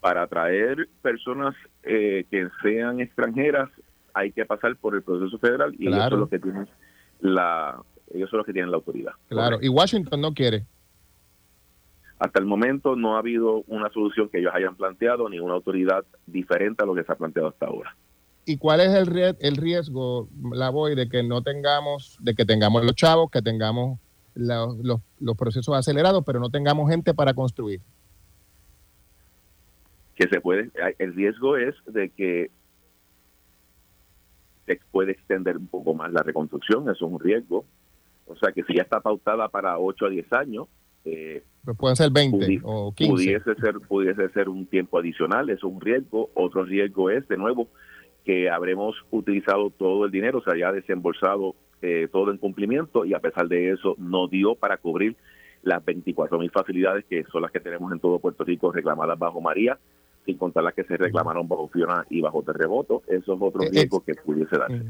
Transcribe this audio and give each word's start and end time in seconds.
para 0.00 0.22
atraer 0.22 0.88
personas 1.02 1.54
eh, 1.82 2.24
que 2.30 2.48
sean 2.62 3.00
extranjeras 3.00 3.68
hay 4.14 4.32
que 4.32 4.44
pasar 4.44 4.76
por 4.76 4.94
el 4.94 5.02
proceso 5.02 5.38
federal 5.38 5.74
y 5.78 5.86
ellos 5.86 6.08
son 6.08 6.20
los 6.20 6.28
que 6.28 6.38
tienen 6.38 6.68
la 7.20 7.80
ellos 8.12 8.28
son 8.28 8.38
los 8.38 8.46
que 8.46 8.52
tienen 8.52 8.70
la 8.70 8.78
autoridad. 8.78 9.12
Claro, 9.28 9.58
y 9.60 9.68
Washington 9.68 10.20
no 10.20 10.34
quiere. 10.34 10.64
Hasta 12.18 12.40
el 12.40 12.46
momento 12.46 12.96
no 12.96 13.14
ha 13.14 13.20
habido 13.20 13.62
una 13.68 13.88
solución 13.90 14.28
que 14.28 14.40
ellos 14.40 14.52
hayan 14.54 14.74
planteado 14.76 15.28
ni 15.28 15.38
una 15.38 15.54
autoridad 15.54 16.04
diferente 16.26 16.82
a 16.82 16.86
lo 16.86 16.94
que 16.94 17.04
se 17.04 17.12
ha 17.12 17.14
planteado 17.14 17.48
hasta 17.48 17.66
ahora. 17.66 17.96
¿Y 18.44 18.58
cuál 18.58 18.80
es 18.80 18.88
el, 18.88 19.36
el 19.38 19.56
riesgo, 19.56 20.28
la 20.52 20.70
voy, 20.70 20.96
de 20.96 21.08
que 21.08 21.22
no 21.22 21.42
tengamos, 21.42 22.18
de 22.20 22.34
que 22.34 22.44
tengamos 22.44 22.84
los 22.84 22.94
chavos, 22.94 23.30
que 23.30 23.42
tengamos 23.42 24.00
los, 24.34 24.76
los 25.20 25.36
procesos 25.36 25.74
acelerados, 25.74 26.24
pero 26.26 26.40
no 26.40 26.50
tengamos 26.50 26.90
gente 26.90 27.14
para 27.14 27.32
construir? 27.32 27.80
Que 30.20 30.28
se 30.28 30.40
puede, 30.42 30.70
el 30.98 31.14
riesgo 31.14 31.56
es 31.56 31.74
de 31.86 32.10
que 32.10 32.50
se 34.66 34.78
puede 34.90 35.12
extender 35.12 35.56
un 35.56 35.66
poco 35.66 35.94
más 35.94 36.12
la 36.12 36.22
reconstrucción, 36.22 36.82
eso 36.90 37.06
es 37.06 37.12
un 37.12 37.18
riesgo. 37.18 37.64
O 38.26 38.36
sea 38.36 38.52
que 38.52 38.62
si 38.64 38.74
ya 38.74 38.82
está 38.82 39.00
pautada 39.00 39.48
para 39.48 39.78
8 39.78 40.04
a 40.04 40.08
10 40.10 40.32
años, 40.34 40.68
eh, 41.06 41.42
pues 41.64 41.74
pueden 41.78 41.96
ser 41.96 42.10
20 42.10 42.60
o 42.64 42.92
15. 42.94 43.12
Pudiese 43.12 43.54
ser, 43.54 43.80
pudiese 43.80 44.28
ser 44.28 44.50
un 44.50 44.66
tiempo 44.66 44.98
adicional, 44.98 45.48
eso 45.48 45.68
es 45.68 45.72
un 45.72 45.80
riesgo. 45.80 46.28
Otro 46.34 46.64
riesgo 46.64 47.08
es, 47.08 47.26
de 47.26 47.38
nuevo, 47.38 47.68
que 48.26 48.50
habremos 48.50 48.96
utilizado 49.10 49.70
todo 49.70 50.04
el 50.04 50.10
dinero, 50.10 50.40
o 50.40 50.42
sea, 50.42 50.54
ya 50.54 50.70
desembolsado 50.70 51.54
eh, 51.80 52.08
todo 52.12 52.30
en 52.30 52.36
cumplimiento 52.36 53.06
y 53.06 53.14
a 53.14 53.20
pesar 53.20 53.48
de 53.48 53.70
eso 53.70 53.94
no 53.96 54.28
dio 54.28 54.54
para 54.54 54.76
cubrir 54.76 55.16
las 55.62 55.82
24 55.82 56.38
mil 56.38 56.50
facilidades 56.50 57.06
que 57.06 57.24
son 57.32 57.40
las 57.40 57.50
que 57.50 57.60
tenemos 57.60 57.90
en 57.90 58.00
todo 58.00 58.18
Puerto 58.18 58.44
Rico 58.44 58.70
reclamadas 58.70 59.18
bajo 59.18 59.40
María, 59.40 59.78
sin 60.24 60.36
contar 60.36 60.64
las 60.64 60.74
que 60.74 60.84
se 60.84 60.96
reclamaron 60.96 61.48
bajo 61.48 61.68
Fiona 61.68 62.04
y 62.10 62.20
bajo 62.20 62.42
terremoto. 62.42 63.02
Eso 63.06 63.34
es 63.34 63.40
otro 63.40 63.62
eh, 63.62 63.68
riesgo 63.70 64.02
que 64.04 64.14
pudiese 64.14 64.58
darse. 64.58 64.84